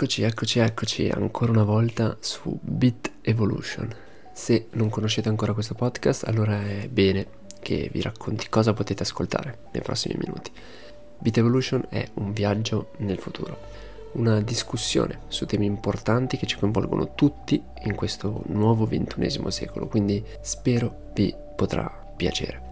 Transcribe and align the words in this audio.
Eccoci, 0.00 0.22
eccoci, 0.22 0.58
eccoci 0.60 1.08
ancora 1.08 1.50
una 1.50 1.64
volta 1.64 2.16
su 2.20 2.56
Bit 2.62 3.14
Evolution. 3.20 3.92
Se 4.32 4.68
non 4.74 4.90
conoscete 4.90 5.28
ancora 5.28 5.54
questo 5.54 5.74
podcast, 5.74 6.22
allora 6.22 6.62
è 6.64 6.86
bene 6.88 7.26
che 7.58 7.90
vi 7.92 8.00
racconti 8.00 8.48
cosa 8.48 8.72
potete 8.72 9.02
ascoltare 9.02 9.58
nei 9.72 9.82
prossimi 9.82 10.14
minuti. 10.16 10.52
Bit 11.18 11.38
Evolution 11.38 11.84
è 11.88 12.08
un 12.14 12.32
viaggio 12.32 12.92
nel 12.98 13.18
futuro, 13.18 13.58
una 14.12 14.40
discussione 14.40 15.22
su 15.26 15.46
temi 15.46 15.66
importanti 15.66 16.36
che 16.36 16.46
ci 16.46 16.58
coinvolgono 16.58 17.14
tutti 17.16 17.60
in 17.82 17.96
questo 17.96 18.44
nuovo 18.50 18.86
ventunesimo 18.86 19.50
secolo, 19.50 19.88
quindi 19.88 20.24
spero 20.40 21.10
vi 21.12 21.34
potrà 21.56 21.90
piacere. 22.16 22.67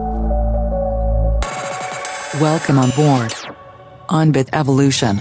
Welcome 2.38 2.78
on 2.78 2.92
board 2.94 3.41
on 4.14 4.30
Bit 4.30 4.48
Evolution. 4.52 5.18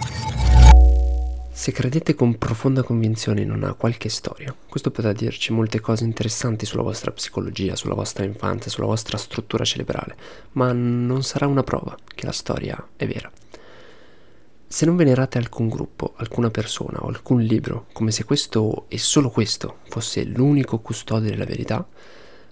Se 1.50 1.72
credete 1.72 2.14
con 2.14 2.38
profonda 2.38 2.84
convinzione 2.84 3.40
in 3.40 3.50
una 3.50 3.74
qualche 3.74 4.10
storia, 4.10 4.54
questo 4.68 4.92
potrà 4.92 5.14
dirci 5.14 5.54
molte 5.54 5.80
cose 5.80 6.04
interessanti 6.04 6.66
sulla 6.66 6.82
vostra 6.82 7.12
psicologia, 7.12 7.78
sulla 7.78 7.94
vostra 7.94 8.26
infanzia, 8.26 8.70
sulla 8.70 8.88
vostra 8.88 9.18
struttura 9.18 9.64
cerebrale, 9.64 10.16
ma 10.54 10.74
non 10.74 11.24
sarà 11.24 11.48
una 11.48 11.64
prova 11.64 11.96
che 12.06 12.26
la 12.26 12.34
storia 12.34 12.86
è 12.98 13.08
vera. 13.08 13.32
Se 14.68 14.86
non 14.86 14.98
venerate 14.98 15.38
alcun 15.38 15.70
gruppo, 15.70 16.14
alcuna 16.18 16.50
persona 16.50 17.00
o 17.02 17.08
alcun 17.08 17.42
libro, 17.42 17.88
come 17.94 18.12
se 18.12 18.26
questo 18.26 18.86
e 18.90 18.98
solo 18.98 19.30
questo 19.30 19.78
fosse 19.88 20.26
l'unico 20.26 20.80
custode 20.80 21.30
della 21.30 21.46
verità, 21.46 21.88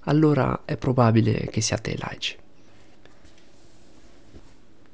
allora 0.04 0.62
è 0.64 0.78
probabile 0.78 1.50
che 1.52 1.60
siate 1.60 1.98
laici. 1.98 2.38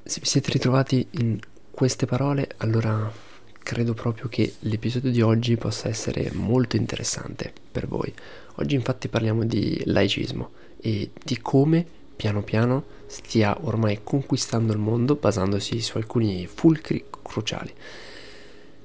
Se 0.06 0.20
vi 0.20 0.26
siete 0.26 0.52
ritrovati 0.52 1.04
in 1.18 1.36
queste 1.68 2.06
parole, 2.06 2.50
allora 2.58 3.12
credo 3.58 3.92
proprio 3.92 4.28
che 4.28 4.54
l'episodio 4.60 5.10
di 5.10 5.20
oggi 5.20 5.56
possa 5.56 5.88
essere 5.88 6.30
molto 6.32 6.76
interessante 6.76 7.52
per 7.72 7.88
voi. 7.88 8.14
Oggi 8.54 8.76
infatti 8.76 9.08
parliamo 9.08 9.44
di 9.44 9.82
laicismo 9.84 10.50
e 10.80 11.10
di 11.24 11.40
come 11.40 11.84
piano 12.14 12.44
piano 12.44 12.84
stia 13.06 13.58
ormai 13.62 14.02
conquistando 14.04 14.72
il 14.72 14.78
mondo 14.78 15.16
basandosi 15.16 15.80
su 15.80 15.96
alcuni 15.96 16.46
fulcri 16.46 17.06
cruciali. 17.24 17.74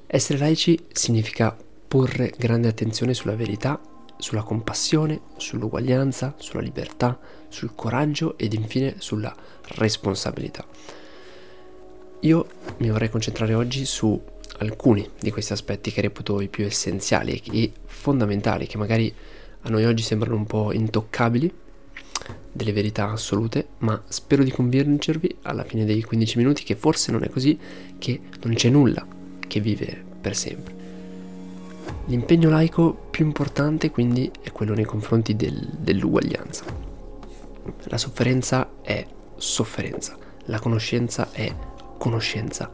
Essere 0.07 0.39
laici 0.39 0.85
significa 0.91 1.55
porre 1.87 2.33
grande 2.35 2.67
attenzione 2.67 3.13
sulla 3.13 3.35
verità, 3.35 3.79
sulla 4.17 4.41
compassione, 4.41 5.21
sull'uguaglianza, 5.37 6.33
sulla 6.39 6.63
libertà, 6.63 7.19
sul 7.47 7.75
coraggio 7.75 8.39
ed 8.39 8.53
infine 8.53 8.95
sulla 8.97 9.35
responsabilità. 9.75 10.65
Io 12.21 12.47
mi 12.77 12.89
vorrei 12.89 13.09
concentrare 13.09 13.55
oggi 13.55 13.85
su 13.85 14.19
alcuni 14.59 15.09
di 15.19 15.31
questi 15.31 15.53
aspetti 15.53 15.91
che 15.91 16.01
reputo 16.01 16.39
i 16.39 16.49
più 16.49 16.65
essenziali 16.65 17.41
e 17.51 17.71
fondamentali, 17.85 18.67
che 18.67 18.77
magari 18.77 19.11
a 19.61 19.69
noi 19.69 19.85
oggi 19.85 20.03
sembrano 20.03 20.35
un 20.35 20.45
po' 20.45 20.71
intoccabili, 20.71 21.51
delle 22.51 22.73
verità 22.73 23.09
assolute, 23.09 23.69
ma 23.79 23.99
spero 24.07 24.43
di 24.43 24.51
convincervi 24.51 25.37
alla 25.43 25.63
fine 25.63 25.83
dei 25.85 26.03
15 26.03 26.37
minuti 26.37 26.63
che 26.63 26.75
forse 26.75 27.11
non 27.11 27.23
è 27.23 27.29
così, 27.29 27.57
che 27.97 28.19
non 28.43 28.53
c'è 28.53 28.69
nulla 28.69 29.05
che 29.47 29.59
vive 29.59 30.03
per 30.21 30.35
sempre. 30.35 30.75
L'impegno 32.05 32.49
laico 32.49 33.07
più 33.09 33.25
importante 33.25 33.89
quindi 33.89 34.31
è 34.41 34.51
quello 34.51 34.75
nei 34.75 34.85
confronti 34.85 35.35
del, 35.35 35.69
dell'uguaglianza. 35.77 36.65
La 37.85 37.97
sofferenza 37.97 38.73
è 38.81 39.05
sofferenza, 39.37 40.17
la 40.45 40.59
conoscenza 40.59 41.31
è 41.31 41.53
conoscenza, 42.01 42.67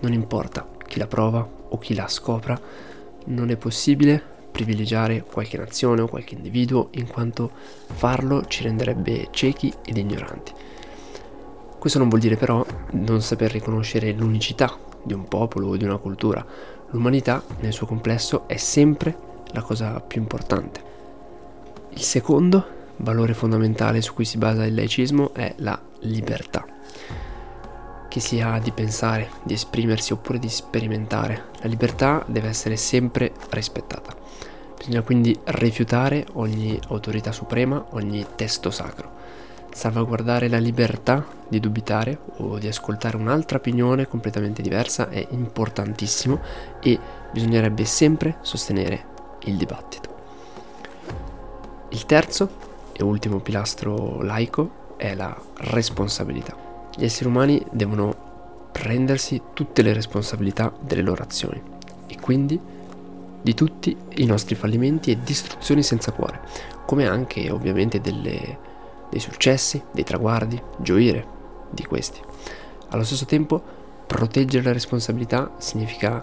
non 0.00 0.12
importa 0.12 0.66
chi 0.88 0.98
la 0.98 1.06
prova 1.06 1.48
o 1.68 1.78
chi 1.78 1.94
la 1.94 2.08
scopra, 2.08 2.60
non 3.26 3.50
è 3.50 3.56
possibile 3.56 4.20
privilegiare 4.50 5.22
qualche 5.22 5.56
nazione 5.56 6.00
o 6.00 6.08
qualche 6.08 6.34
individuo 6.34 6.88
in 6.94 7.06
quanto 7.06 7.52
farlo 7.86 8.44
ci 8.46 8.64
renderebbe 8.64 9.28
ciechi 9.30 9.72
ed 9.84 9.98
ignoranti. 9.98 10.52
Questo 11.78 12.00
non 12.00 12.08
vuol 12.08 12.20
dire 12.20 12.36
però 12.36 12.66
non 12.90 13.22
saper 13.22 13.52
riconoscere 13.52 14.10
l'unicità 14.10 14.76
di 15.04 15.12
un 15.12 15.28
popolo 15.28 15.68
o 15.68 15.76
di 15.76 15.84
una 15.84 15.98
cultura. 15.98 16.44
L'umanità 16.90 17.40
nel 17.60 17.72
suo 17.72 17.86
complesso 17.86 18.48
è 18.48 18.56
sempre 18.56 19.16
la 19.52 19.62
cosa 19.62 20.00
più 20.00 20.20
importante. 20.20 20.82
Il 21.90 22.02
secondo 22.02 22.80
valore 22.96 23.32
fondamentale 23.32 24.02
su 24.02 24.12
cui 24.12 24.24
si 24.24 24.38
basa 24.38 24.66
il 24.66 24.74
laicismo 24.74 25.32
è 25.34 25.54
la 25.58 25.80
libertà 26.00 26.66
che 28.12 28.20
si 28.20 28.42
ha 28.42 28.58
di 28.58 28.72
pensare, 28.72 29.30
di 29.42 29.54
esprimersi 29.54 30.12
oppure 30.12 30.38
di 30.38 30.50
sperimentare. 30.50 31.44
La 31.62 31.68
libertà 31.68 32.22
deve 32.26 32.48
essere 32.48 32.76
sempre 32.76 33.32
rispettata. 33.48 34.14
Bisogna 34.76 35.00
quindi 35.00 35.34
rifiutare 35.44 36.26
ogni 36.34 36.78
autorità 36.88 37.32
suprema, 37.32 37.82
ogni 37.92 38.26
testo 38.36 38.70
sacro. 38.70 39.10
Salvaguardare 39.72 40.48
la 40.48 40.58
libertà 40.58 41.24
di 41.48 41.58
dubitare 41.58 42.18
o 42.36 42.58
di 42.58 42.68
ascoltare 42.68 43.16
un'altra 43.16 43.56
opinione 43.56 44.06
completamente 44.06 44.60
diversa 44.60 45.08
è 45.08 45.26
importantissimo 45.30 46.38
e 46.82 46.98
bisognerebbe 47.32 47.86
sempre 47.86 48.36
sostenere 48.42 49.06
il 49.44 49.56
dibattito. 49.56 50.14
Il 51.88 52.04
terzo 52.04 52.50
e 52.92 53.02
ultimo 53.02 53.38
pilastro 53.38 54.20
laico 54.20 54.96
è 54.98 55.14
la 55.14 55.34
responsabilità. 55.60 56.71
Gli 56.94 57.04
esseri 57.04 57.28
umani 57.28 57.64
devono 57.70 58.68
prendersi 58.70 59.40
tutte 59.54 59.82
le 59.82 59.92
responsabilità 59.92 60.72
delle 60.80 61.02
loro 61.02 61.22
azioni 61.22 61.60
e 62.06 62.16
quindi 62.20 62.60
di 63.40 63.54
tutti 63.54 63.96
i 64.16 64.26
nostri 64.26 64.54
fallimenti 64.54 65.10
e 65.10 65.22
distruzioni 65.22 65.82
senza 65.82 66.12
cuore, 66.12 66.40
come 66.86 67.06
anche 67.06 67.50
ovviamente 67.50 68.00
delle, 68.00 68.58
dei 69.08 69.20
successi, 69.20 69.82
dei 69.90 70.04
traguardi, 70.04 70.60
gioire 70.78 71.26
di 71.70 71.84
questi. 71.84 72.20
Allo 72.90 73.04
stesso 73.04 73.24
tempo, 73.24 73.62
proteggere 74.06 74.64
la 74.64 74.72
responsabilità 74.72 75.54
significa 75.58 76.22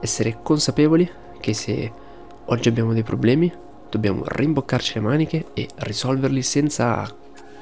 essere 0.00 0.38
consapevoli 0.42 1.08
che 1.40 1.54
se 1.54 1.92
oggi 2.46 2.68
abbiamo 2.68 2.92
dei 2.92 3.04
problemi, 3.04 3.52
dobbiamo 3.88 4.22
rimboccarci 4.26 4.94
le 4.94 5.00
maniche 5.00 5.46
e 5.54 5.68
risolverli 5.76 6.42
senza 6.42 7.08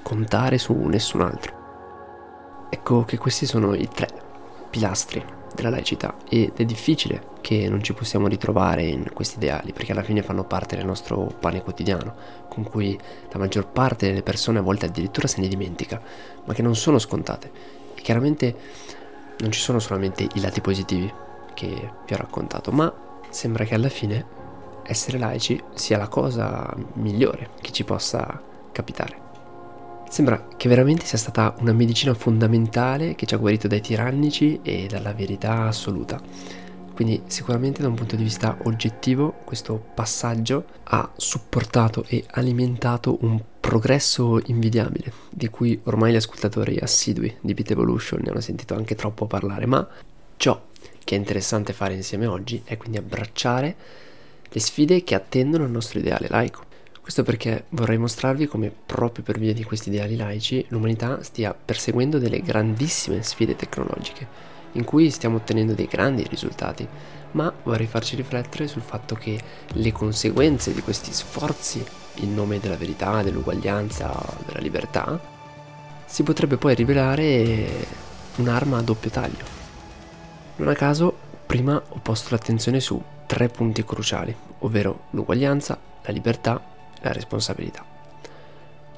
contare 0.02 0.58
su 0.58 0.72
nessun 0.74 1.20
altro. 1.20 1.55
Ecco 2.68 3.04
che 3.04 3.16
questi 3.18 3.46
sono 3.46 3.74
i 3.74 3.88
tre 3.88 4.08
pilastri 4.70 5.24
della 5.54 5.70
laicità 5.70 6.16
ed 6.28 6.52
è 6.56 6.64
difficile 6.64 7.34
che 7.40 7.68
non 7.68 7.82
ci 7.82 7.94
possiamo 7.94 8.26
ritrovare 8.26 8.82
in 8.82 9.10
questi 9.12 9.36
ideali 9.36 9.72
perché 9.72 9.92
alla 9.92 10.02
fine 10.02 10.22
fanno 10.22 10.44
parte 10.44 10.76
del 10.76 10.84
nostro 10.84 11.32
pane 11.38 11.62
quotidiano 11.62 12.14
con 12.48 12.64
cui 12.64 12.98
la 13.30 13.38
maggior 13.38 13.68
parte 13.68 14.08
delle 14.08 14.22
persone 14.22 14.58
a 14.58 14.62
volte 14.62 14.86
addirittura 14.86 15.28
se 15.28 15.40
ne 15.40 15.48
dimentica 15.48 16.00
ma 16.44 16.52
che 16.52 16.62
non 16.62 16.76
sono 16.76 16.98
scontate. 16.98 17.50
E 17.94 18.00
chiaramente 18.00 18.54
non 19.38 19.50
ci 19.52 19.60
sono 19.60 19.78
solamente 19.78 20.26
i 20.34 20.40
lati 20.40 20.60
positivi 20.60 21.12
che 21.54 21.90
vi 22.06 22.12
ho 22.12 22.16
raccontato 22.16 22.70
ma 22.72 22.92
sembra 23.30 23.64
che 23.64 23.74
alla 23.74 23.88
fine 23.88 24.34
essere 24.82 25.18
laici 25.18 25.60
sia 25.74 25.98
la 25.98 26.08
cosa 26.08 26.72
migliore 26.94 27.50
che 27.60 27.72
ci 27.72 27.84
possa 27.84 28.40
capitare 28.72 29.25
Sembra 30.08 30.48
che 30.56 30.68
veramente 30.68 31.04
sia 31.04 31.18
stata 31.18 31.54
una 31.58 31.72
medicina 31.72 32.14
fondamentale 32.14 33.14
che 33.14 33.26
ci 33.26 33.34
ha 33.34 33.38
guarito 33.38 33.68
dai 33.68 33.80
tirannici 33.80 34.60
e 34.62 34.86
dalla 34.88 35.12
verità 35.12 35.66
assoluta. 35.66 36.20
Quindi 36.94 37.22
sicuramente 37.26 37.82
da 37.82 37.88
un 37.88 37.94
punto 37.94 38.16
di 38.16 38.22
vista 38.22 38.56
oggettivo 38.62 39.40
questo 39.44 39.78
passaggio 39.94 40.64
ha 40.84 41.12
supportato 41.14 42.04
e 42.08 42.24
alimentato 42.30 43.18
un 43.20 43.38
progresso 43.60 44.40
invidiabile, 44.46 45.12
di 45.28 45.48
cui 45.48 45.78
ormai 45.84 46.12
gli 46.12 46.16
ascoltatori 46.16 46.78
assidui 46.78 47.36
di 47.42 47.52
Beat 47.52 47.72
Evolution 47.72 48.20
ne 48.22 48.30
hanno 48.30 48.40
sentito 48.40 48.74
anche 48.74 48.94
troppo 48.94 49.26
parlare, 49.26 49.66
ma 49.66 49.86
ciò 50.38 50.68
che 51.04 51.14
è 51.14 51.18
interessante 51.18 51.74
fare 51.74 51.92
insieme 51.92 52.26
oggi 52.26 52.62
è 52.64 52.78
quindi 52.78 52.96
abbracciare 52.96 53.76
le 54.48 54.60
sfide 54.60 55.04
che 55.04 55.14
attendono 55.14 55.64
il 55.64 55.70
nostro 55.70 55.98
ideale 55.98 56.28
laico. 56.30 56.65
Questo 57.06 57.22
perché 57.22 57.66
vorrei 57.68 57.98
mostrarvi 57.98 58.48
come 58.48 58.68
proprio 58.84 59.22
per 59.22 59.38
via 59.38 59.54
di 59.54 59.62
questi 59.62 59.90
ideali 59.90 60.16
laici 60.16 60.66
l'umanità 60.70 61.22
stia 61.22 61.54
perseguendo 61.54 62.18
delle 62.18 62.40
grandissime 62.40 63.22
sfide 63.22 63.54
tecnologiche 63.54 64.26
in 64.72 64.82
cui 64.82 65.08
stiamo 65.12 65.36
ottenendo 65.36 65.72
dei 65.72 65.86
grandi 65.86 66.26
risultati, 66.28 66.84
ma 67.30 67.54
vorrei 67.62 67.86
farci 67.86 68.16
riflettere 68.16 68.66
sul 68.66 68.82
fatto 68.82 69.14
che 69.14 69.40
le 69.74 69.92
conseguenze 69.92 70.74
di 70.74 70.82
questi 70.82 71.12
sforzi 71.12 71.86
in 72.16 72.34
nome 72.34 72.58
della 72.58 72.76
verità, 72.76 73.22
dell'uguaglianza, 73.22 74.12
della 74.44 74.58
libertà, 74.58 75.16
si 76.06 76.24
potrebbe 76.24 76.56
poi 76.56 76.74
rivelare 76.74 77.86
un'arma 78.38 78.78
a 78.78 78.82
doppio 78.82 79.10
taglio. 79.10 79.44
Non 80.56 80.66
a 80.66 80.74
caso, 80.74 81.16
prima 81.46 81.80
ho 81.88 82.00
posto 82.02 82.30
l'attenzione 82.32 82.80
su 82.80 83.00
tre 83.26 83.48
punti 83.48 83.84
cruciali, 83.84 84.34
ovvero 84.58 85.04
l'uguaglianza, 85.10 85.78
la 86.02 86.12
libertà 86.12 86.74
la 87.00 87.12
responsabilità. 87.12 87.84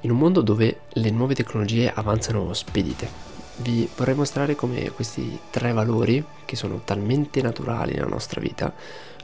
In 0.01 0.11
un 0.11 0.19
mondo 0.19 0.41
dove 0.43 0.81
le 0.91 1.11
nuove 1.11 1.35
tecnologie 1.35 1.93
avanzano 1.93 2.53
spedite, 2.53 3.09
vi 3.57 3.89
vorrei 3.97 4.15
mostrare 4.15 4.55
come 4.55 4.91
questi 4.91 5.39
tre 5.51 5.73
valori, 5.73 6.25
che 6.45 6.55
sono 6.55 6.83
talmente 6.85 7.43
naturali 7.43 7.95
nella 7.95 8.07
nostra 8.07 8.41
vita, 8.41 8.73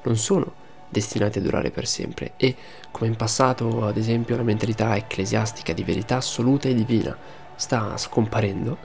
non 0.03 0.17
sono 0.17 0.63
destinati 0.89 1.39
a 1.39 1.43
durare 1.43 1.71
per 1.71 1.87
sempre 1.87 2.35
e 2.37 2.55
come 2.91 3.09
in 3.09 3.17
passato 3.17 3.85
ad 3.85 3.97
esempio 3.97 4.37
la 4.37 4.43
mentalità 4.43 4.95
ecclesiastica 4.97 5.73
di 5.73 5.83
verità 5.83 6.17
assoluta 6.17 6.69
e 6.69 6.75
divina 6.75 7.17
sta 7.57 7.97
scomparendo, 7.97 8.79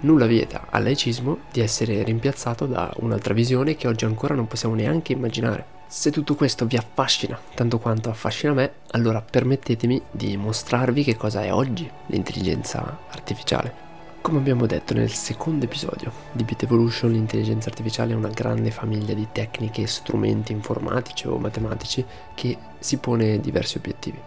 nulla 0.00 0.26
vieta 0.26 0.66
al 0.70 0.82
laicismo 0.82 1.38
di 1.52 1.60
essere 1.60 2.02
rimpiazzato 2.02 2.66
da 2.66 2.92
un'altra 2.98 3.34
visione 3.34 3.76
che 3.76 3.88
oggi 3.88 4.04
ancora 4.04 4.34
non 4.34 4.46
possiamo 4.46 4.74
neanche 4.74 5.12
immaginare. 5.12 5.78
Se 5.86 6.10
tutto 6.10 6.36
questo 6.36 6.66
vi 6.66 6.76
affascina 6.76 7.38
tanto 7.54 7.78
quanto 7.78 8.10
affascina 8.10 8.52
me, 8.52 8.72
allora 8.92 9.20
permettetemi 9.20 10.00
di 10.10 10.36
mostrarvi 10.36 11.02
che 11.02 11.16
cosa 11.16 11.42
è 11.42 11.52
oggi 11.52 11.90
l'intelligenza 12.06 12.98
artificiale. 13.10 13.88
Come 14.22 14.38
abbiamo 14.38 14.66
detto 14.66 14.92
nel 14.92 15.10
secondo 15.10 15.64
episodio 15.64 16.12
di 16.32 16.44
Bit 16.44 16.64
Evolution, 16.64 17.10
l'intelligenza 17.10 17.70
artificiale 17.70 18.12
è 18.12 18.16
una 18.16 18.28
grande 18.28 18.70
famiglia 18.70 19.14
di 19.14 19.28
tecniche 19.32 19.82
e 19.82 19.86
strumenti 19.86 20.52
informatici 20.52 21.26
o 21.26 21.38
matematici 21.38 22.04
che 22.34 22.56
si 22.78 22.98
pone 22.98 23.40
diversi 23.40 23.78
obiettivi. 23.78 24.20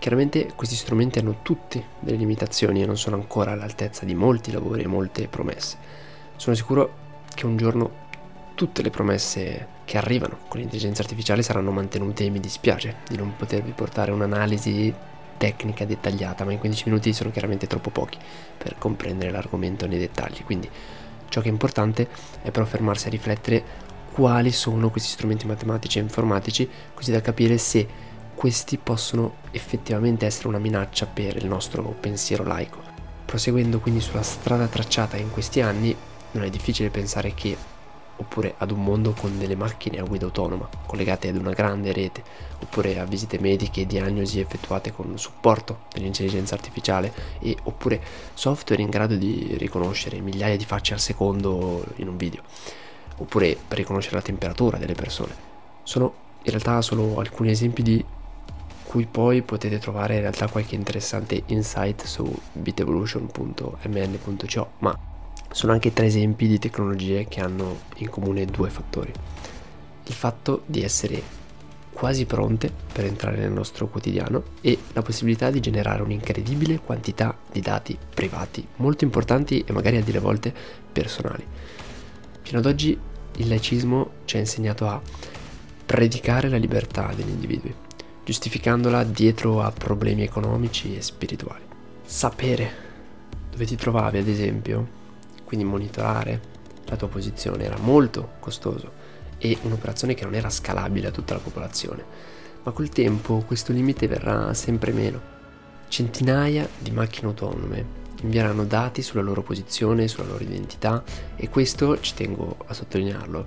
Chiaramente 0.00 0.52
questi 0.56 0.76
strumenti 0.76 1.18
hanno 1.18 1.40
tutti 1.42 1.84
delle 1.98 2.16
limitazioni 2.16 2.82
e 2.82 2.86
non 2.86 2.96
sono 2.96 3.16
ancora 3.16 3.52
all'altezza 3.52 4.06
di 4.06 4.14
molti 4.14 4.50
lavori 4.50 4.82
e 4.82 4.86
molte 4.86 5.28
promesse. 5.28 5.76
Sono 6.36 6.56
sicuro 6.56 6.94
che 7.34 7.44
un 7.44 7.58
giorno 7.58 8.08
tutte 8.54 8.80
le 8.80 8.88
promesse 8.88 9.66
che 9.84 9.98
arrivano 9.98 10.38
con 10.48 10.58
l'intelligenza 10.58 11.02
artificiale 11.02 11.42
saranno 11.42 11.70
mantenute 11.70 12.24
e 12.24 12.30
mi 12.30 12.40
dispiace 12.40 12.96
di 13.08 13.18
non 13.18 13.36
potervi 13.36 13.72
portare 13.72 14.10
un'analisi 14.10 14.94
tecnica 15.36 15.84
dettagliata, 15.84 16.46
ma 16.46 16.52
in 16.52 16.58
15 16.60 16.84
minuti 16.86 17.12
sono 17.12 17.30
chiaramente 17.30 17.66
troppo 17.66 17.90
pochi 17.90 18.16
per 18.56 18.76
comprendere 18.78 19.30
l'argomento 19.30 19.86
nei 19.86 19.98
dettagli. 19.98 20.44
Quindi 20.44 20.70
ciò 21.28 21.42
che 21.42 21.48
è 21.48 21.52
importante 21.52 22.08
è 22.40 22.50
però 22.50 22.64
fermarsi 22.64 23.08
a 23.08 23.10
riflettere 23.10 23.62
quali 24.12 24.50
sono 24.50 24.88
questi 24.88 25.10
strumenti 25.10 25.46
matematici 25.46 25.98
e 25.98 26.02
informatici, 26.02 26.66
così 26.94 27.12
da 27.12 27.20
capire 27.20 27.58
se 27.58 28.08
questi 28.40 28.78
possono 28.78 29.34
effettivamente 29.50 30.24
essere 30.24 30.48
una 30.48 30.56
minaccia 30.56 31.04
per 31.04 31.36
il 31.36 31.44
nostro 31.44 31.82
pensiero 32.00 32.42
laico. 32.42 32.78
Proseguendo 33.26 33.80
quindi 33.80 34.00
sulla 34.00 34.22
strada 34.22 34.66
tracciata 34.66 35.18
in 35.18 35.30
questi 35.30 35.60
anni, 35.60 35.94
non 36.30 36.44
è 36.44 36.48
difficile 36.48 36.88
pensare 36.88 37.34
che 37.34 37.54
oppure 38.16 38.54
ad 38.56 38.70
un 38.70 38.82
mondo 38.82 39.12
con 39.12 39.38
delle 39.38 39.56
macchine 39.56 39.98
a 39.98 40.04
guida 40.04 40.24
autonoma 40.24 40.66
collegate 40.86 41.28
ad 41.28 41.36
una 41.36 41.52
grande 41.52 41.92
rete, 41.92 42.24
oppure 42.62 42.98
a 42.98 43.04
visite 43.04 43.38
mediche 43.38 43.82
e 43.82 43.86
diagnosi 43.86 44.40
effettuate 44.40 44.90
con 44.90 45.18
supporto 45.18 45.80
dell'intelligenza 45.92 46.54
artificiale 46.54 47.12
e 47.40 47.54
oppure 47.64 48.00
software 48.32 48.80
in 48.80 48.88
grado 48.88 49.16
di 49.16 49.54
riconoscere 49.58 50.18
migliaia 50.20 50.56
di 50.56 50.64
facce 50.64 50.94
al 50.94 51.00
secondo 51.00 51.84
in 51.96 52.08
un 52.08 52.16
video, 52.16 52.40
oppure 53.18 53.54
per 53.68 53.76
riconoscere 53.76 54.16
la 54.16 54.22
temperatura 54.22 54.78
delle 54.78 54.94
persone. 54.94 55.34
Sono 55.82 56.14
in 56.42 56.52
realtà 56.52 56.80
solo 56.80 57.18
alcuni 57.18 57.50
esempi 57.50 57.82
di 57.82 58.02
cui 58.90 59.06
poi 59.06 59.42
potete 59.42 59.78
trovare 59.78 60.16
in 60.16 60.22
realtà 60.22 60.48
qualche 60.48 60.74
interessante 60.74 61.44
insight 61.46 62.06
su 62.06 62.28
bitevolution.mn.co, 62.54 64.70
ma 64.78 64.98
sono 65.52 65.70
anche 65.70 65.92
tre 65.92 66.06
esempi 66.06 66.48
di 66.48 66.58
tecnologie 66.58 67.28
che 67.28 67.40
hanno 67.40 67.82
in 67.98 68.10
comune 68.10 68.46
due 68.46 68.68
fattori. 68.68 69.12
Il 70.06 70.12
fatto 70.12 70.64
di 70.66 70.82
essere 70.82 71.22
quasi 71.92 72.26
pronte 72.26 72.68
per 72.92 73.04
entrare 73.04 73.36
nel 73.36 73.52
nostro 73.52 73.86
quotidiano 73.86 74.42
e 74.60 74.76
la 74.92 75.02
possibilità 75.02 75.52
di 75.52 75.60
generare 75.60 76.02
un'incredibile 76.02 76.80
quantità 76.80 77.38
di 77.52 77.60
dati 77.60 77.96
privati, 78.12 78.66
molto 78.78 79.04
importanti 79.04 79.62
e 79.64 79.72
magari 79.72 79.98
a 79.98 80.02
dire 80.02 80.18
volte 80.18 80.52
personali. 80.90 81.46
Fino 82.42 82.58
ad 82.58 82.66
oggi 82.66 82.98
il 83.36 83.46
laicismo 83.46 84.14
ci 84.24 84.36
ha 84.36 84.40
insegnato 84.40 84.88
a 84.88 85.00
predicare 85.86 86.48
la 86.48 86.56
libertà 86.56 87.12
degli 87.14 87.28
individui, 87.28 87.72
giustificandola 88.24 89.04
dietro 89.04 89.62
a 89.62 89.70
problemi 89.70 90.22
economici 90.22 90.96
e 90.96 91.02
spirituali. 91.02 91.64
Sapere 92.04 92.88
dove 93.50 93.64
ti 93.64 93.76
trovavi, 93.76 94.18
ad 94.18 94.28
esempio, 94.28 94.98
quindi 95.44 95.66
monitorare 95.66 96.40
la 96.84 96.96
tua 96.96 97.08
posizione 97.08 97.64
era 97.64 97.78
molto 97.78 98.32
costoso 98.40 98.92
e 99.38 99.56
un'operazione 99.62 100.14
che 100.14 100.24
non 100.24 100.34
era 100.34 100.50
scalabile 100.50 101.08
a 101.08 101.12
tutta 101.12 101.34
la 101.34 101.40
popolazione. 101.40 102.04
Ma 102.62 102.72
col 102.72 102.90
tempo 102.90 103.42
questo 103.46 103.72
limite 103.72 104.06
verrà 104.06 104.52
sempre 104.54 104.92
meno. 104.92 105.38
Centinaia 105.88 106.68
di 106.78 106.90
macchine 106.90 107.28
autonome 107.28 107.98
invieranno 108.22 108.64
dati 108.64 109.02
sulla 109.02 109.22
loro 109.22 109.42
posizione, 109.42 110.08
sulla 110.08 110.26
loro 110.26 110.44
identità 110.44 111.02
e 111.36 111.48
questo, 111.48 111.98
ci 112.00 112.14
tengo 112.14 112.56
a 112.66 112.74
sottolinearlo, 112.74 113.46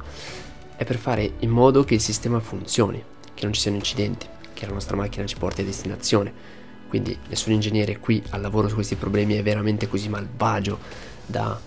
è 0.76 0.84
per 0.84 0.98
fare 0.98 1.34
in 1.40 1.52
modo 1.52 1.84
che 1.84 1.94
il 1.94 2.02
sistema 2.02 2.40
funzioni, 2.40 3.02
che 3.34 3.44
non 3.44 3.54
ci 3.54 3.62
siano 3.62 3.78
incidenti, 3.78 4.28
che 4.64 4.70
la 4.70 4.74
nostra 4.74 4.96
macchina 4.96 5.26
ci 5.26 5.38
porti 5.38 5.62
a 5.62 5.66
destinazione. 5.66 6.62
Quindi 6.88 7.18
nessun 7.28 7.54
ingegnere 7.54 8.00
qui 8.00 8.24
al 8.30 8.42
lavoro 8.42 8.68
su 8.68 8.76
questi 8.76 8.96
problemi 8.96 9.36
è 9.36 9.44
veramente 9.44 9.88
così 9.88 10.10
malvagio 10.10 10.80
da 11.26 11.60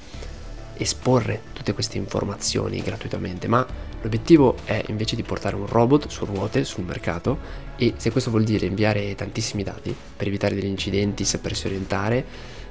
esporre 0.78 1.42
tutte 1.52 1.72
queste 1.72 1.96
informazioni 1.98 2.80
gratuitamente, 2.80 3.48
ma 3.48 3.66
l'obiettivo 4.02 4.56
è 4.64 4.84
invece 4.88 5.16
di 5.16 5.22
portare 5.22 5.56
un 5.56 5.66
robot 5.66 6.08
su 6.08 6.24
ruote 6.24 6.64
sul 6.64 6.84
mercato 6.84 7.38
e 7.76 7.94
se 7.96 8.10
questo 8.10 8.30
vuol 8.30 8.44
dire 8.44 8.66
inviare 8.66 9.14
tantissimi 9.14 9.62
dati 9.62 9.94
per 10.16 10.26
evitare 10.26 10.54
degli 10.54 10.66
incidenti, 10.66 11.24
sapersi 11.24 11.66
orientare, 11.66 12.24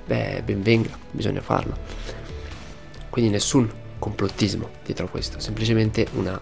beh, 0.05 0.43
ben 0.45 0.61
venga, 0.61 0.97
bisogna 1.11 1.41
farlo. 1.41 1.77
Quindi 3.09 3.31
nessun 3.31 3.69
complottismo 3.97 4.69
dietro 4.83 5.05
a 5.05 5.09
questo, 5.09 5.39
semplicemente 5.39 6.07
una 6.13 6.39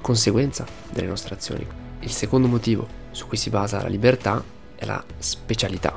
conseguenza 0.00 0.66
delle 0.90 1.06
nostre 1.06 1.34
azioni. 1.34 1.66
Il 2.00 2.10
secondo 2.10 2.48
motivo 2.48 2.97
su 3.10 3.26
cui 3.26 3.36
si 3.36 3.50
basa 3.50 3.82
la 3.82 3.88
libertà 3.88 4.42
è 4.74 4.84
la 4.84 5.02
specialità, 5.18 5.96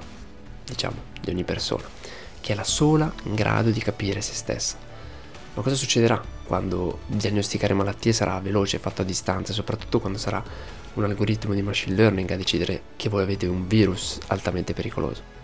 diciamo, 0.65 1.09
di 1.21 1.29
ogni 1.29 1.43
persona 1.43 2.01
che 2.41 2.53
è 2.53 2.55
la 2.55 2.63
sola 2.63 3.11
in 3.23 3.35
grado 3.35 3.69
di 3.69 3.79
capire 3.79 4.19
se 4.19 4.33
stessa. 4.33 4.75
Ma 5.53 5.61
cosa 5.61 5.75
succederà 5.75 6.21
quando 6.45 6.99
diagnosticare 7.05 7.73
malattie 7.73 8.11
sarà 8.11 8.39
veloce, 8.39 8.79
fatto 8.79 9.03
a 9.03 9.05
distanza, 9.05 9.53
soprattutto 9.53 9.99
quando 9.99 10.17
sarà 10.17 10.43
un 10.93 11.03
algoritmo 11.05 11.53
di 11.53 11.61
machine 11.61 11.95
learning 11.95 12.29
a 12.31 12.35
decidere 12.35 12.81
che 12.97 13.09
voi 13.09 13.21
avete 13.21 13.45
un 13.45 13.67
virus 13.67 14.17
altamente 14.27 14.73
pericoloso? 14.73 15.39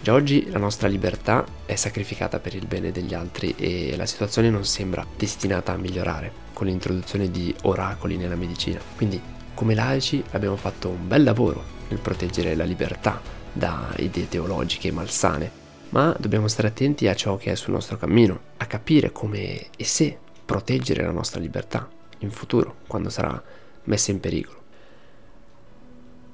Già 0.00 0.12
oggi 0.12 0.50
la 0.50 0.58
nostra 0.58 0.88
libertà 0.88 1.44
è 1.64 1.74
sacrificata 1.74 2.38
per 2.38 2.54
il 2.54 2.66
bene 2.66 2.92
degli 2.92 3.14
altri 3.14 3.54
e 3.56 3.96
la 3.96 4.06
situazione 4.06 4.50
non 4.50 4.64
sembra 4.64 5.04
destinata 5.16 5.72
a 5.72 5.76
migliorare 5.76 6.44
con 6.52 6.66
l'introduzione 6.66 7.30
di 7.30 7.54
oracoli 7.62 8.16
nella 8.16 8.36
medicina. 8.36 8.78
Quindi, 8.94 9.20
come 9.56 9.74
laici, 9.74 10.22
abbiamo 10.30 10.54
fatto 10.54 10.90
un 10.90 11.08
bel 11.08 11.24
lavoro 11.24 11.64
nel 11.88 11.98
proteggere 11.98 12.54
la 12.54 12.62
libertà 12.62 13.20
da 13.52 13.92
idee 13.96 14.28
teologiche 14.28 14.92
malsane 14.92 15.64
ma 15.90 16.14
dobbiamo 16.18 16.48
stare 16.48 16.68
attenti 16.68 17.06
a 17.08 17.14
ciò 17.14 17.36
che 17.36 17.52
è 17.52 17.54
sul 17.54 17.72
nostro 17.72 17.96
cammino, 17.96 18.40
a 18.56 18.66
capire 18.66 19.12
come 19.12 19.66
e 19.76 19.84
se 19.84 20.18
proteggere 20.44 21.02
la 21.02 21.12
nostra 21.12 21.40
libertà 21.40 21.88
in 22.18 22.30
futuro, 22.30 22.76
quando 22.86 23.08
sarà 23.08 23.40
messa 23.84 24.10
in 24.10 24.20
pericolo. 24.20 24.64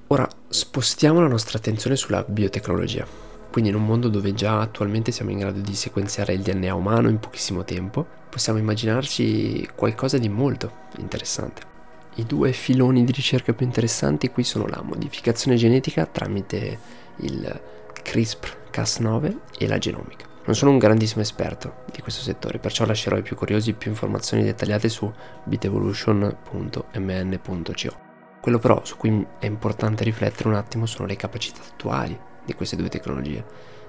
Ora 0.09 0.29
spostiamo 0.49 1.21
la 1.21 1.29
nostra 1.29 1.59
attenzione 1.59 1.97
sulla 1.97 2.25
biotecnologia. 2.27 3.07
Quindi 3.51 3.71
in 3.71 3.77
un 3.77 3.85
mondo 3.85 4.09
dove 4.09 4.33
già 4.33 4.61
attualmente 4.61 5.13
siamo 5.13 5.31
in 5.31 5.39
grado 5.39 5.61
di 5.61 5.75
sequenziare 5.75 6.33
il 6.33 6.41
DNA 6.41 6.75
umano 6.75 7.09
in 7.09 7.21
pochissimo 7.21 7.65
tempo, 7.65 8.07
possiamo 8.31 8.59
immaginarci 8.59 9.69
qualcosa 9.75 10.17
di 10.17 10.31
molto 10.31 10.73
interessante. 10.99 11.72
I 12.17 12.27
due 12.27 12.53
filoni 12.53 13.05
di 13.05 13.13
ricerca 13.13 13.55
più 13.55 13.65
interessanti 13.65 14.29
qui 14.29 14.45
sono 14.45 14.67
la 14.67 14.83
modificazione 14.83 15.57
genetica 15.57 16.05
tramite 16.05 16.79
il 17.17 17.61
CRISPR-Cas9 18.05 19.37
e 19.59 19.67
la 19.67 19.79
genomica. 19.79 20.27
Non 20.45 20.55
sono 20.55 20.73
un 20.73 20.79
grandissimo 20.79 21.23
esperto 21.23 21.85
di 21.91 22.03
questo 22.03 22.21
settore, 22.21 22.59
perciò 22.59 22.85
lascerò 22.85 23.17
ai 23.17 23.23
più 23.23 23.35
curiosi 23.35 23.73
più 23.73 23.91
informazioni 23.91 24.43
dettagliate 24.43 24.91
su 24.91 25.11
bitevolution.mn.co. 25.45 27.97
Quello 28.43 28.59
però 28.59 28.85
su 28.85 28.99
cui 28.99 29.27
è 29.39 29.47
importante 29.47 30.05
riflettere 30.05 30.51
un 30.51 30.57
attimo 30.57 30.85
sono 30.85 31.07
le 31.07 31.17
capacità 31.17 31.63
attuali 31.63 32.19
di 32.45 32.53
queste 32.53 32.77
due 32.77 32.91
tecnologie. 32.91 33.43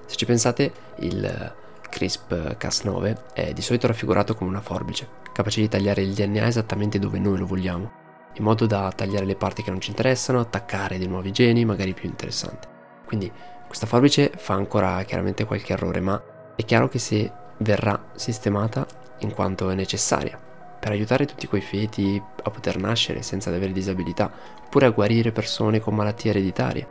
Se 0.06 0.16
ci 0.16 0.24
pensate, 0.24 0.72
il 1.00 1.54
CRISP-Cas9 1.90 3.34
è 3.34 3.52
di 3.52 3.60
solito 3.60 3.86
raffigurato 3.86 4.34
come 4.34 4.48
una 4.48 4.62
forbice, 4.62 5.06
capace 5.32 5.60
di 5.60 5.68
tagliare 5.68 6.00
il 6.00 6.14
DNA 6.14 6.46
esattamente 6.46 6.98
dove 6.98 7.18
noi 7.18 7.36
lo 7.36 7.46
vogliamo, 7.46 8.03
in 8.34 8.44
modo 8.44 8.66
da 8.66 8.92
tagliare 8.94 9.24
le 9.24 9.36
parti 9.36 9.62
che 9.62 9.70
non 9.70 9.80
ci 9.80 9.90
interessano, 9.90 10.40
attaccare 10.40 10.98
dei 10.98 11.08
nuovi 11.08 11.30
geni 11.30 11.64
magari 11.64 11.94
più 11.94 12.08
interessanti. 12.08 12.68
Quindi 13.04 13.30
questa 13.66 13.86
forbice 13.86 14.32
fa 14.36 14.54
ancora 14.54 15.02
chiaramente 15.02 15.44
qualche 15.44 15.72
errore, 15.72 16.00
ma 16.00 16.22
è 16.56 16.64
chiaro 16.64 16.88
che 16.88 16.98
se 16.98 17.32
verrà 17.58 18.10
sistemata 18.14 18.86
in 19.18 19.32
quanto 19.32 19.70
è 19.70 19.74
necessaria 19.74 20.38
per 20.84 20.92
aiutare 20.92 21.24
tutti 21.24 21.46
quei 21.46 21.62
feti 21.62 22.22
a 22.42 22.50
poter 22.50 22.76
nascere 22.76 23.22
senza 23.22 23.48
avere 23.48 23.72
disabilità, 23.72 24.30
oppure 24.66 24.84
a 24.84 24.90
guarire 24.90 25.32
persone 25.32 25.80
con 25.80 25.94
malattie 25.94 26.28
ereditarie. 26.28 26.86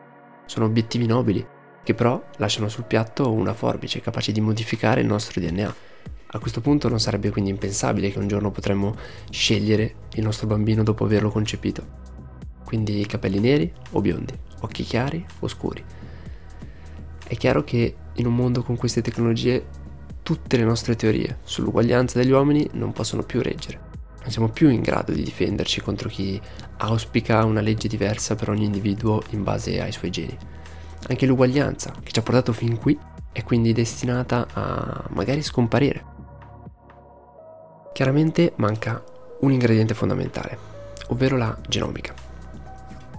Sono 0.46 0.66
obiettivi 0.66 1.06
nobili, 1.06 1.46
che 1.84 1.94
però 1.94 2.20
lasciano 2.38 2.70
sul 2.70 2.86
piatto 2.86 3.32
una 3.32 3.54
forbice 3.54 4.02
capace 4.02 4.32
di 4.32 4.42
modificare 4.42 5.02
il 5.02 5.06
nostro 5.06 5.40
DNA. 5.40 5.76
A 6.36 6.40
questo 6.40 6.62
punto 6.62 6.90
non 6.90 7.00
sarebbe 7.00 7.30
quindi 7.30 7.52
impensabile 7.52 8.10
che 8.10 8.18
un 8.18 8.28
giorno 8.28 8.50
potremmo 8.50 8.96
scegliere 9.30 9.96
il 10.16 10.24
nostro 10.24 10.48
bambino 10.48 10.82
dopo 10.82 11.06
averlo 11.06 11.30
concepito. 11.30 11.86
Quindi 12.64 13.06
capelli 13.06 13.40
neri 13.40 13.72
o 13.92 14.02
biondi, 14.02 14.34
occhi 14.62 14.82
chiari 14.82 15.24
o 15.42 15.48
scuri. 15.48 15.84
È 17.28 17.36
chiaro 17.38 17.64
che 17.64 17.96
in 18.14 18.26
un 18.26 18.36
mondo 18.36 18.64
con 18.64 18.76
queste 18.76 19.04
tecnologie 19.04 19.64
tutte 20.24 20.58
le 20.58 20.64
nostre 20.64 20.96
teorie 20.96 21.38
sull'uguaglianza 21.44 22.18
degli 22.18 22.32
uomini 22.32 22.68
non 22.74 22.94
possono 22.94 23.22
più 23.22 23.40
reggere. 23.40 23.92
Non 24.24 24.32
siamo 24.32 24.50
più 24.50 24.70
in 24.70 24.82
grado 24.82 25.12
di 25.12 25.22
difenderci 25.22 25.82
contro 25.82 26.10
chi 26.10 26.42
auspica 26.78 27.46
una 27.46 27.62
legge 27.62 27.88
diversa 27.88 28.34
per 28.34 28.50
ogni 28.50 28.66
individuo 28.66 29.22
in 29.32 29.44
base 29.44 29.80
ai 29.80 29.92
suoi 29.92 30.10
geni. 30.10 30.36
Anche 31.10 31.28
l'uguaglianza, 31.28 31.94
che 32.02 32.12
ci 32.12 32.18
ha 32.18 32.24
portato 32.24 32.54
fin 32.54 32.78
qui, 32.78 32.98
è 33.32 33.44
quindi 33.44 33.72
destinata 33.72 34.48
a 34.52 35.04
magari 35.10 35.44
scomparire. 35.44 36.13
Chiaramente 37.94 38.54
manca 38.56 39.04
un 39.42 39.52
ingrediente 39.52 39.94
fondamentale, 39.94 40.58
ovvero 41.10 41.38
la 41.38 41.56
genomica. 41.68 42.14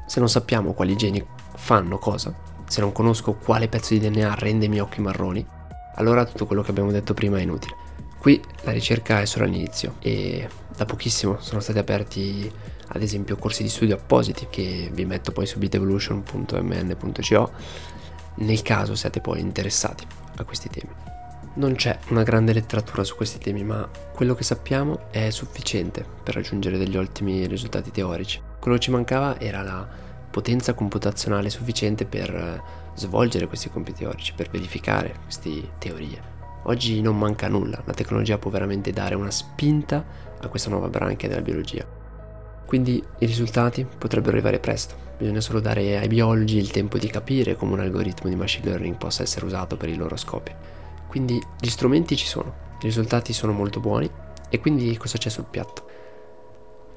Se 0.04 0.18
non 0.18 0.28
sappiamo 0.28 0.72
quali 0.72 0.96
geni 0.96 1.24
fanno 1.54 1.98
cosa, 1.98 2.34
se 2.66 2.80
non 2.80 2.90
conosco 2.90 3.34
quale 3.34 3.68
pezzo 3.68 3.94
di 3.94 4.00
DNA 4.00 4.34
rende 4.34 4.66
i 4.66 4.68
miei 4.68 4.80
occhi 4.80 5.00
marroni, 5.00 5.46
allora 5.94 6.24
tutto 6.24 6.46
quello 6.46 6.62
che 6.62 6.70
abbiamo 6.70 6.90
detto 6.90 7.14
prima 7.14 7.38
è 7.38 7.42
inutile. 7.42 7.76
Qui 8.18 8.42
la 8.62 8.72
ricerca 8.72 9.20
è 9.20 9.26
solo 9.26 9.44
all'inizio 9.44 9.94
e 10.00 10.48
da 10.76 10.86
pochissimo 10.86 11.38
sono 11.40 11.60
stati 11.60 11.78
aperti 11.78 12.50
ad 12.88 13.00
esempio 13.00 13.36
corsi 13.36 13.62
di 13.62 13.68
studio 13.68 13.94
appositi 13.94 14.48
che 14.50 14.90
vi 14.92 15.04
metto 15.04 15.30
poi 15.30 15.46
su 15.46 15.58
bitevolution.mn.co 15.58 17.52
nel 18.36 18.62
caso 18.62 18.94
siate 18.96 19.20
poi 19.20 19.38
interessati 19.40 20.04
a 20.36 20.44
questi 20.44 20.68
temi. 20.68 21.13
Non 21.56 21.76
c'è 21.76 21.96
una 22.08 22.24
grande 22.24 22.52
letteratura 22.52 23.04
su 23.04 23.14
questi 23.14 23.38
temi, 23.38 23.62
ma 23.62 23.88
quello 24.12 24.34
che 24.34 24.42
sappiamo 24.42 25.06
è 25.12 25.30
sufficiente 25.30 26.04
per 26.24 26.34
raggiungere 26.34 26.78
degli 26.78 26.96
ottimi 26.96 27.46
risultati 27.46 27.92
teorici. 27.92 28.40
Quello 28.58 28.76
che 28.76 28.82
ci 28.82 28.90
mancava 28.90 29.38
era 29.38 29.62
la 29.62 29.86
potenza 30.32 30.74
computazionale 30.74 31.50
sufficiente 31.50 32.06
per 32.06 32.60
svolgere 32.94 33.46
questi 33.46 33.70
compiti 33.70 34.00
teorici, 34.00 34.32
per 34.34 34.50
verificare 34.50 35.14
queste 35.22 35.74
teorie. 35.78 36.32
Oggi 36.64 37.00
non 37.00 37.16
manca 37.16 37.46
nulla, 37.46 37.80
la 37.84 37.94
tecnologia 37.94 38.36
può 38.36 38.50
veramente 38.50 38.90
dare 38.90 39.14
una 39.14 39.30
spinta 39.30 40.04
a 40.40 40.48
questa 40.48 40.70
nuova 40.70 40.88
branca 40.88 41.28
della 41.28 41.40
biologia. 41.40 41.86
Quindi 42.66 43.00
i 43.18 43.26
risultati 43.26 43.86
potrebbero 43.86 44.32
arrivare 44.32 44.58
presto, 44.58 44.96
bisogna 45.16 45.40
solo 45.40 45.60
dare 45.60 45.98
ai 45.98 46.08
biologi 46.08 46.56
il 46.56 46.72
tempo 46.72 46.98
di 46.98 47.06
capire 47.06 47.54
come 47.54 47.74
un 47.74 47.80
algoritmo 47.80 48.28
di 48.28 48.34
machine 48.34 48.66
learning 48.66 48.96
possa 48.96 49.22
essere 49.22 49.46
usato 49.46 49.76
per 49.76 49.88
i 49.88 49.94
loro 49.94 50.16
scopi. 50.16 50.82
Quindi 51.14 51.40
gli 51.60 51.68
strumenti 51.68 52.16
ci 52.16 52.26
sono, 52.26 52.52
i 52.80 52.86
risultati 52.86 53.32
sono 53.32 53.52
molto 53.52 53.78
buoni 53.78 54.10
e 54.48 54.58
quindi 54.58 54.96
cosa 54.96 55.16
c'è 55.16 55.28
sul 55.28 55.44
piatto? 55.44 55.86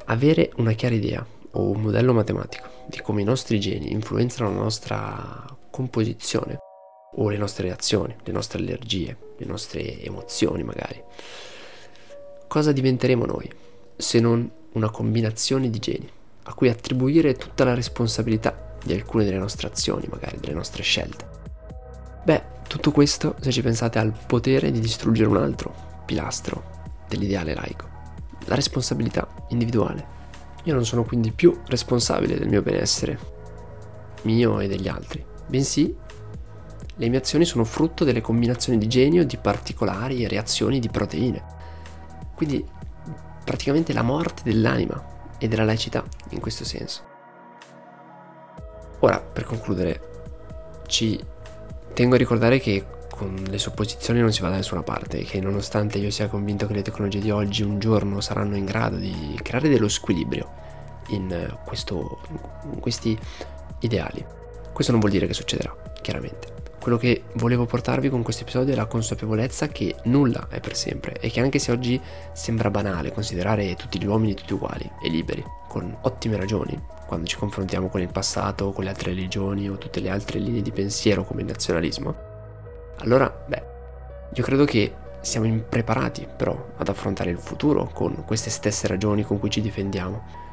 Avere 0.06 0.50
una 0.56 0.72
chiara 0.72 0.96
idea 0.96 1.24
o 1.52 1.70
un 1.70 1.82
modello 1.82 2.14
matematico 2.14 2.68
di 2.88 3.00
come 3.02 3.22
i 3.22 3.24
nostri 3.24 3.60
geni 3.60 3.92
influenzano 3.92 4.50
la 4.50 4.56
nostra 4.56 5.46
composizione 5.70 6.58
o 7.14 7.30
le 7.30 7.38
nostre 7.38 7.68
reazioni, 7.68 8.16
le 8.24 8.32
nostre 8.32 8.58
allergie, 8.58 9.16
le 9.38 9.46
nostre 9.46 10.02
emozioni 10.02 10.64
magari. 10.64 11.00
Cosa 12.48 12.72
diventeremo 12.72 13.24
noi 13.24 13.48
se 13.96 14.20
non 14.20 14.52
una 14.72 14.90
combinazione 14.90 15.70
di 15.70 15.78
geni 15.78 16.10
a 16.46 16.56
cui 16.56 16.70
attribuire 16.70 17.36
tutta 17.36 17.66
la 17.66 17.76
responsabilità 17.76 18.78
di 18.84 18.94
alcune 18.94 19.26
delle 19.26 19.38
nostre 19.38 19.68
azioni, 19.68 20.08
magari 20.10 20.40
delle 20.40 20.56
nostre 20.56 20.82
scelte? 20.82 21.36
Beh, 22.24 22.56
tutto 22.68 22.92
questo 22.92 23.36
se 23.40 23.52
ci 23.52 23.62
pensate 23.62 24.00
al 24.00 24.14
potere 24.28 24.72
di 24.72 24.80
distruggere 24.80 25.30
un 25.30 25.38
altro 25.38 25.74
pilastro 26.06 26.76
dell'ideale 27.08 27.54
laico, 27.54 27.88
la 28.46 28.56
responsabilità 28.56 29.28
individuale. 29.50 30.16
Io 30.64 30.74
non 30.74 30.86
sono 30.86 31.04
quindi 31.04 31.32
più 31.32 31.60
responsabile 31.68 32.38
del 32.38 32.50
mio 32.50 32.62
benessere, 32.62 33.18
mio 34.24 34.60
e 34.60 34.68
degli 34.68 34.88
altri, 34.88 35.24
bensì 35.48 35.96
le 37.00 37.10
mie 37.10 37.20
azioni 37.20 37.46
sono 37.46 37.64
frutto 37.64 38.04
delle 38.04 38.22
combinazioni 38.22 38.80
di 38.80 38.88
geni 38.88 39.20
o 39.20 39.26
di 39.26 39.38
particolari 39.38 40.28
reazioni 40.28 40.80
di 40.80 40.90
proteine. 40.90 41.44
Quindi 42.34 42.66
praticamente 43.44 43.94
la 43.94 44.02
morte 44.02 44.42
dell'anima 44.44 45.36
e 45.38 45.48
della 45.48 45.64
laicità 45.64 46.04
in 46.30 46.40
questo 46.40 46.66
senso. 46.66 47.04
Ora, 49.00 49.20
per 49.20 49.44
concludere, 49.44 50.82
ci 50.88 51.24
tengo 51.98 52.14
a 52.14 52.20
ricordare 52.20 52.60
che 52.60 52.86
con 53.10 53.44
le 53.50 53.58
supposizioni 53.58 54.20
non 54.20 54.32
si 54.32 54.42
va 54.42 54.50
da 54.50 54.58
nessuna 54.58 54.84
parte, 54.84 55.24
che 55.24 55.42
nonostante 55.42 55.98
io 55.98 56.12
sia 56.12 56.28
convinto 56.28 56.68
che 56.68 56.74
le 56.74 56.84
tecnologie 56.84 57.20
di 57.20 57.32
oggi 57.32 57.64
un 57.64 57.80
giorno 57.80 58.22
saranno 58.22 58.56
in 58.56 58.66
grado 58.66 58.98
di 58.98 59.36
creare 59.42 59.68
dello 59.68 59.88
squilibrio 59.88 60.48
in, 61.08 61.58
questo, 61.66 62.20
in 62.72 62.80
questi 62.80 63.18
ideali, 63.80 64.24
questo 64.72 64.92
non 64.92 65.02
vuol 65.02 65.12
dire 65.12 65.26
che 65.26 65.34
succederà, 65.34 65.76
chiaramente. 66.00 66.54
Quello 66.80 66.98
che 67.00 67.24
volevo 67.34 67.66
portarvi 67.66 68.10
con 68.10 68.22
questo 68.22 68.44
episodio 68.44 68.74
è 68.74 68.76
la 68.76 68.86
consapevolezza 68.86 69.68
che 69.68 69.96
nulla 70.04 70.50
è 70.52 70.60
per 70.60 70.76
sempre 70.76 71.20
e 71.20 71.32
che 71.32 71.40
anche 71.40 71.58
se 71.58 71.72
oggi 71.72 72.00
sembra 72.32 72.70
banale 72.70 73.12
considerare 73.12 73.74
tutti 73.74 74.00
gli 74.00 74.06
uomini 74.06 74.36
tutti 74.36 74.54
uguali 74.54 74.88
e 75.04 75.10
liberi, 75.10 75.44
con 75.78 75.96
ottime 76.02 76.38
ragioni, 76.38 76.80
quando 77.06 77.28
ci 77.28 77.38
confrontiamo 77.38 77.88
con 77.88 78.02
il 78.02 78.12
passato, 78.12 78.72
con 78.72 78.84
le 78.84 78.90
altre 78.90 79.12
religioni 79.12 79.70
o 79.70 79.78
tutte 79.78 80.00
le 80.00 80.10
altre 80.10 80.40
linee 80.40 80.64
di 80.64 80.72
pensiero 80.72 81.24
come 81.24 81.42
il 81.42 81.48
nazionalismo, 81.48 82.16
allora, 83.00 83.30
beh, 83.30 83.64
io 84.34 84.44
credo 84.44 84.66
che 84.66 84.92
siamo 85.22 85.46
impreparati 85.46 86.28
però 86.36 86.74
ad 86.78 86.88
affrontare 86.88 87.30
il 87.30 87.38
futuro 87.38 87.90
con 87.94 88.24
queste 88.26 88.50
stesse 88.50 88.88
ragioni 88.88 89.24
con 89.24 89.40
cui 89.40 89.50
ci 89.50 89.62
difendiamo 89.62 90.46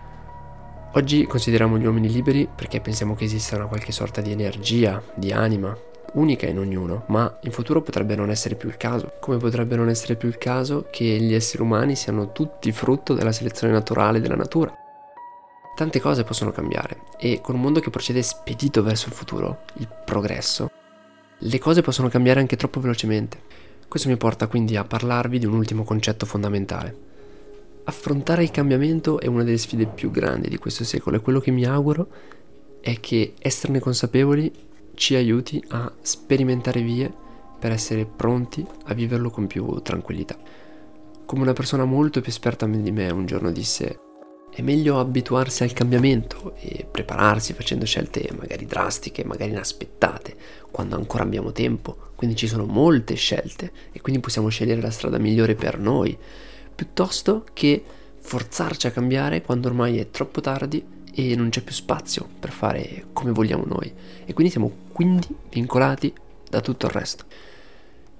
Oggi 0.96 1.26
consideriamo 1.26 1.76
gli 1.76 1.84
uomini 1.84 2.08
liberi 2.08 2.48
perché 2.52 2.80
pensiamo 2.80 3.14
che 3.14 3.24
esista 3.24 3.56
una 3.56 3.66
qualche 3.66 3.90
sorta 3.90 4.20
di 4.20 4.30
energia, 4.30 5.02
di 5.14 5.32
anima, 5.32 5.76
unica 6.12 6.46
in 6.46 6.58
ognuno, 6.58 7.02
ma 7.08 7.38
in 7.42 7.50
futuro 7.50 7.82
potrebbe 7.82 8.14
non 8.14 8.30
essere 8.30 8.54
più 8.54 8.68
il 8.68 8.76
caso, 8.76 9.14
come 9.20 9.38
potrebbe 9.38 9.74
non 9.74 9.88
essere 9.88 10.14
più 10.14 10.28
il 10.28 10.38
caso 10.38 10.86
che 10.92 11.04
gli 11.04 11.34
esseri 11.34 11.62
umani 11.62 11.96
siano 11.96 12.30
tutti 12.30 12.70
frutto 12.70 13.12
della 13.12 13.32
selezione 13.32 13.72
naturale 13.72 14.20
della 14.20 14.36
natura. 14.36 14.83
Tante 15.74 16.00
cose 16.00 16.22
possono 16.22 16.52
cambiare 16.52 17.00
e 17.18 17.40
con 17.40 17.56
un 17.56 17.60
mondo 17.60 17.80
che 17.80 17.90
procede 17.90 18.22
spedito 18.22 18.82
verso 18.82 19.08
il 19.08 19.14
futuro, 19.14 19.62
il 19.78 19.88
progresso, 20.04 20.70
le 21.38 21.58
cose 21.58 21.82
possono 21.82 22.08
cambiare 22.08 22.40
anche 22.40 22.56
troppo 22.56 22.80
velocemente. 22.80 23.40
Questo 23.88 24.08
mi 24.08 24.16
porta 24.16 24.46
quindi 24.46 24.76
a 24.76 24.84
parlarvi 24.84 25.38
di 25.38 25.46
un 25.46 25.54
ultimo 25.54 25.84
concetto 25.84 26.26
fondamentale, 26.26 26.96
affrontare 27.84 28.42
il 28.42 28.50
cambiamento 28.50 29.20
è 29.20 29.26
una 29.26 29.42
delle 29.42 29.58
sfide 29.58 29.86
più 29.86 30.10
grandi 30.10 30.48
di 30.48 30.58
questo 30.58 30.84
secolo 30.84 31.16
e 31.16 31.20
quello 31.20 31.40
che 31.40 31.50
mi 31.50 31.64
auguro 31.64 32.08
è 32.80 32.98
che 33.00 33.34
esserne 33.38 33.80
consapevoli 33.80 34.50
ci 34.94 35.14
aiuti 35.14 35.62
a 35.68 35.92
sperimentare 36.00 36.80
vie 36.82 37.12
per 37.58 37.72
essere 37.72 38.04
pronti 38.04 38.64
a 38.84 38.94
viverlo 38.94 39.30
con 39.30 39.46
più 39.46 39.80
tranquillità. 39.82 40.36
Come 41.24 41.42
una 41.42 41.52
persona 41.52 41.84
molto 41.84 42.20
più 42.20 42.30
esperta 42.30 42.66
di 42.66 42.90
me 42.90 43.10
un 43.10 43.26
giorno 43.26 43.50
disse, 43.50 43.98
è 44.54 44.62
meglio 44.62 45.00
abituarsi 45.00 45.64
al 45.64 45.72
cambiamento 45.72 46.54
e 46.60 46.86
prepararsi 46.88 47.54
facendo 47.54 47.84
scelte 47.86 48.30
magari 48.38 48.66
drastiche, 48.66 49.24
magari 49.24 49.50
inaspettate, 49.50 50.36
quando 50.70 50.94
ancora 50.94 51.24
abbiamo 51.24 51.50
tempo, 51.50 52.12
quindi 52.14 52.36
ci 52.36 52.46
sono 52.46 52.64
molte 52.64 53.14
scelte 53.14 53.72
e 53.90 54.00
quindi 54.00 54.20
possiamo 54.20 54.48
scegliere 54.48 54.80
la 54.80 54.92
strada 54.92 55.18
migliore 55.18 55.56
per 55.56 55.76
noi 55.80 56.16
piuttosto 56.72 57.44
che 57.52 57.82
forzarci 58.20 58.86
a 58.86 58.92
cambiare 58.92 59.42
quando 59.42 59.66
ormai 59.66 59.98
è 59.98 60.10
troppo 60.10 60.40
tardi 60.40 60.84
e 61.12 61.34
non 61.34 61.48
c'è 61.48 61.60
più 61.60 61.74
spazio 61.74 62.28
per 62.38 62.52
fare 62.52 63.06
come 63.12 63.32
vogliamo 63.32 63.64
noi 63.66 63.92
e 64.24 64.32
quindi 64.34 64.52
siamo 64.52 64.70
quindi 64.92 65.26
vincolati 65.50 66.12
da 66.48 66.60
tutto 66.60 66.86
il 66.86 66.92
resto. 66.92 67.24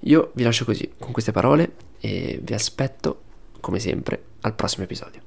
Io 0.01 0.31
vi 0.33 0.43
lascio 0.43 0.65
così 0.65 0.91
con 0.99 1.13
queste 1.13 1.31
parole 1.31 1.75
e 2.01 2.41
vi 2.43 2.53
aspetto 2.53 3.21
come 3.61 3.79
sempre 3.79 4.21
al 4.41 4.53
prossimo 4.53 4.83
episodio. 4.83 5.24